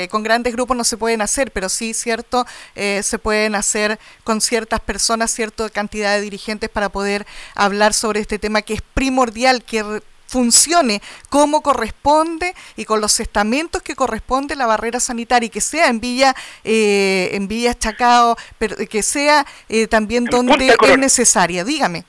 con 0.09 0.23
grandes 0.23 0.55
grupos 0.55 0.77
no 0.77 0.85
se 0.85 0.97
pueden 0.97 1.21
hacer, 1.21 1.51
pero 1.51 1.69
sí, 1.69 1.93
cierto, 1.93 2.47
eh, 2.75 3.03
se 3.03 3.19
pueden 3.19 3.55
hacer 3.55 3.82
con 4.25 4.41
ciertas 4.41 4.81
personas, 4.81 5.31
cierta 5.31 5.69
cantidad 5.71 6.15
de 6.15 6.21
dirigentes 6.21 6.71
para 6.71 6.89
poder 6.89 7.27
hablar 7.55 7.95
sobre 7.95 8.21
este 8.21 8.39
tema 8.39 8.63
que 8.63 8.75
es 8.75 8.83
primordial, 8.83 9.65
que 9.65 10.03
funcione 10.33 11.03
como 11.29 11.63
corresponde 11.63 12.55
y 12.77 12.87
con 12.87 13.03
los 13.03 13.21
estamentos 13.21 13.83
que 13.83 13.95
corresponde 13.95 14.57
la 14.57 14.67
barrera 14.67 14.99
sanitaria 14.99 15.47
y 15.47 15.51
que 15.51 15.61
sea 15.61 15.89
en 15.89 16.01
Villa 16.01 16.35
eh, 16.65 17.31
en 17.33 17.49
Villa 17.49 17.75
Chacao, 17.75 18.37
pero 18.59 18.77
que 18.89 19.03
sea 19.03 19.47
eh, 19.69 19.87
también 19.87 20.25
donde 20.25 20.75
es 20.81 20.99
necesaria. 20.99 21.65
Dígame. 21.65 22.05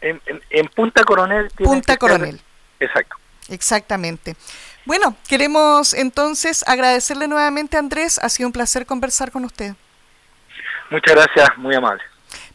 En, 0.00 0.20
Punta 0.74 1.04
Coronel. 1.04 1.50
Punta 1.50 1.96
Coronel. 1.98 2.40
Exacto. 2.80 3.16
Exactamente. 3.48 4.36
Bueno, 4.86 5.16
queremos 5.28 5.92
entonces 5.92 6.64
agradecerle 6.66 7.28
nuevamente 7.28 7.76
a 7.76 7.80
Andrés. 7.80 8.18
Ha 8.22 8.30
sido 8.30 8.46
un 8.46 8.52
placer 8.52 8.86
conversar 8.86 9.30
con 9.30 9.44
usted. 9.44 9.74
Muchas 10.90 11.14
gracias, 11.14 11.58
muy 11.58 11.74
amable. 11.74 12.02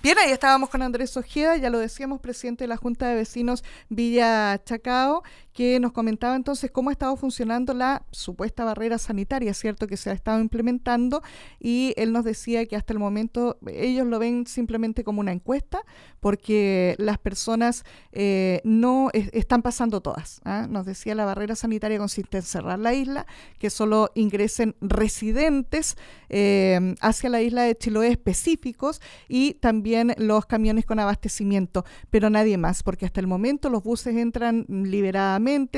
Bien, 0.02 0.18
ahí 0.18 0.32
estábamos 0.32 0.70
con 0.70 0.82
Andrés 0.82 1.16
Ojeda, 1.16 1.56
ya 1.56 1.70
lo 1.70 1.80
decíamos, 1.80 2.20
presidente 2.20 2.66
de 2.66 2.68
la 2.68 2.78
Junta 2.78 3.08
de 3.08 3.16
Vecinos 3.16 3.64
Villa 3.90 4.62
Chacao, 4.66 5.24
que 5.54 5.80
nos 5.80 5.92
comentaba 5.92 6.36
entonces 6.36 6.72
cómo 6.72 6.90
ha 6.90 6.94
estado 6.94 7.16
funcionando 7.16 7.74
la 7.74 8.06
supuesta 8.12 8.66
barrera 8.66 8.98
sanitaria, 8.98 9.54
¿cierto? 9.54 9.88
Que 9.88 9.98
se 9.98 10.10
ha 10.10 10.14
estado 10.14 10.40
implementando 10.40 11.22
y 11.60 11.94
él 11.96 12.12
nos 12.12 12.26
decía 12.26 12.66
que 12.66 12.76
hasta 12.76 12.94
el 12.94 13.00
momento 13.00 13.58
ellos 13.68 14.08
lo 14.08 14.20
ven 14.20 14.48
simplemente 14.48 15.04
como 15.04 15.22
una 15.22 15.32
encuesta 15.32 15.84
porque 16.20 16.96
las 16.98 17.18
personas 17.18 17.84
eh, 18.12 18.62
no 18.64 19.10
están 19.14 19.62
pasando 19.62 20.02
todas. 20.02 20.42
¿ah? 20.46 20.68
Nos 20.70 20.86
decía 20.86 21.16
la 21.16 21.26
barrera 21.26 21.56
sanitaria 21.56 21.98
consiste 21.98 22.38
en 22.38 22.44
cerrar 22.44 22.80
la 22.80 22.94
isla, 22.94 23.26
que 23.60 23.70
solo 23.70 24.10
ingresen 24.16 24.76
residentes 24.82 25.98
eh, 26.30 26.96
hacia 27.02 27.30
la 27.30 27.42
isla 27.42 27.64
de 27.64 27.76
Chiloé 27.76 28.08
específicos 28.10 29.02
y 29.28 29.56
también 29.56 30.16
los 30.18 30.46
camiones 30.46 30.86
con 30.86 31.00
abastecimiento, 31.00 31.86
pero 32.10 32.30
nadie 32.30 32.58
más, 32.58 32.84
porque 32.84 33.06
hasta 33.06 33.20
el 33.20 33.28
momento 33.28 33.70
los 33.70 33.84
buses 33.84 34.16
entran 34.16 34.66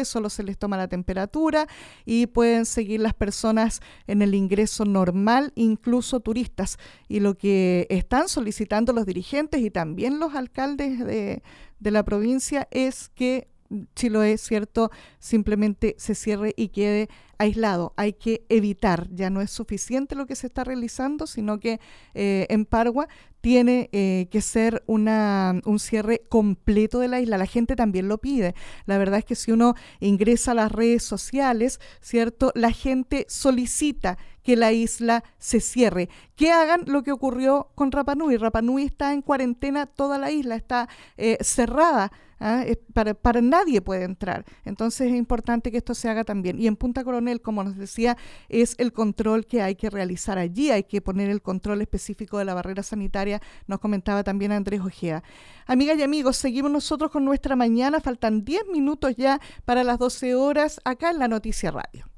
solo 0.06 0.30
se 0.30 0.44
les 0.44 0.58
toma 0.58 0.78
la 0.78 0.88
temperatura 0.88 1.68
y 2.06 2.28
pueden 2.28 2.66
seguir 2.66 3.00
las 3.00 3.14
personas 3.14 3.82
en 4.08 4.22
el 4.22 4.36
ingreso 4.36 4.86
normal, 4.86 5.52
incluso 5.56 6.20
turistas. 6.20 6.78
Y 7.08 7.20
lo 7.20 7.36
que 7.36 7.88
están 7.90 8.30
solicitando 8.30 8.94
los 8.94 9.06
dirigentes 9.06 9.62
y 9.62 9.70
también 9.70 10.20
los 10.20 10.36
alcaldes 10.36 11.00
de, 11.00 11.44
de 11.80 11.92
la 11.92 12.04
provincia 12.04 12.68
es 12.72 13.10
que 13.10 13.48
Chiloé, 13.96 14.38
¿cierto? 14.38 14.92
Simplemente 15.20 15.96
se 15.98 16.16
cierre 16.16 16.54
y 16.56 16.70
quede 16.70 17.10
aislado. 17.38 17.94
Hay 17.98 18.14
que 18.14 18.46
evitar, 18.50 19.08
ya 19.12 19.30
no 19.30 19.42
es 19.42 19.52
suficiente 19.52 20.16
lo 20.16 20.26
que 20.26 20.36
se 20.36 20.48
está 20.48 20.64
realizando, 20.64 21.28
sino 21.28 21.60
que 21.60 21.80
eh, 22.14 22.46
en 22.50 22.66
Pargua 22.66 23.08
tiene 23.42 23.90
eh, 23.92 24.28
que 24.32 24.42
ser 24.42 24.84
una, 24.88 25.62
un 25.66 25.78
cierre 25.78 26.24
completo 26.30 26.98
de 26.98 27.08
la 27.08 27.20
isla. 27.20 27.38
La 27.38 27.46
gente 27.46 27.76
también 27.76 28.08
lo 28.08 28.18
pide. 28.18 28.56
La 28.88 28.98
verdad 28.98 29.20
es 29.20 29.26
que 29.26 29.36
si 29.36 29.52
uno 29.52 29.76
ingresa 30.00 30.52
a 30.52 30.56
las 30.56 30.72
redes 30.72 31.04
sociales, 31.04 31.80
¿cierto? 32.02 32.52
La 32.56 32.72
gente 32.72 33.28
solicita 33.30 34.18
que 34.42 34.56
la 34.56 34.72
isla 34.72 35.24
se 35.38 35.60
cierre, 35.60 36.10
que 36.36 36.52
hagan 36.52 36.86
lo 36.88 37.04
que 37.04 37.12
ocurrió 37.12 37.70
con 37.76 37.92
Rapanui. 37.92 38.38
Rapanui 38.38 38.84
está 38.84 39.14
en 39.14 39.22
cuarentena, 39.22 39.86
toda 39.86 40.18
la 40.18 40.32
isla 40.32 40.56
está 40.56 40.90
eh, 41.18 41.38
cerrada 41.42 42.12
¿ah? 42.40 42.64
para, 42.94 43.14
para, 43.14 43.42
nadie 43.42 43.82
puede 43.82 44.04
entrar. 44.04 44.46
Entonces 44.64 45.12
es 45.12 45.18
importante 45.18 45.72
que 45.72 45.78
esto 45.78 45.96
se 45.96 46.10
haga 46.10 46.24
también. 46.24 46.60
Y 46.60 46.68
en 46.68 46.76
Punta 46.76 47.04
Como 47.42 47.64
nos 47.64 47.76
decía, 47.76 48.18
es 48.50 48.76
el 48.78 48.94
control 48.94 49.46
que 49.46 49.62
hay 49.62 49.76
que 49.76 49.90
realizar 49.90 50.38
allí, 50.38 50.72
hay 50.72 50.84
que 50.84 51.02
poner 51.02 51.30
el 51.30 51.42
control 51.42 51.82
específico 51.82 52.38
de 52.38 52.46
la 52.46 52.54
barrera 52.54 52.84
sanitaria, 52.84 53.42
nos 53.68 53.80
comentaba 53.80 54.24
también 54.24 54.52
Andrés 54.52 54.82
Ojea. 54.82 55.24
Amigas 55.66 55.98
y 55.98 56.04
amigos, 56.04 56.38
seguimos 56.38 56.72
nosotros 56.72 57.12
con 57.12 57.26
nuestra 57.26 57.56
mañana, 57.56 58.00
faltan 58.00 58.46
10 58.46 58.68
minutos 58.72 59.16
ya 59.16 59.42
para 59.66 59.84
las 59.84 60.00
12 60.00 60.36
horas 60.36 60.80
acá 60.86 61.10
en 61.10 61.20
la 61.20 61.28
Noticia 61.28 61.72
Radio. 61.72 62.15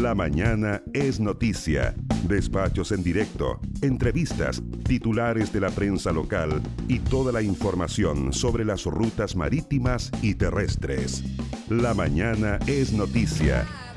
La 0.00 0.14
mañana 0.14 0.82
es 0.94 1.20
noticia. 1.20 1.94
Despachos 2.26 2.90
en 2.90 3.02
directo, 3.02 3.60
entrevistas, 3.82 4.62
titulares 4.88 5.52
de 5.52 5.60
la 5.60 5.68
prensa 5.68 6.10
local 6.10 6.62
y 6.88 7.00
toda 7.00 7.32
la 7.32 7.42
información 7.42 8.32
sobre 8.32 8.64
las 8.64 8.84
rutas 8.84 9.36
marítimas 9.36 10.10
y 10.22 10.36
terrestres. 10.36 11.22
La 11.68 11.92
mañana 11.92 12.58
es 12.66 12.94
noticia 12.94 13.66